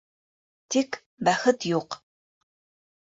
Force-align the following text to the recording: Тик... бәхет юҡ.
Тик... 0.75 0.97
бәхет 1.27 1.67
юҡ. 1.73 1.99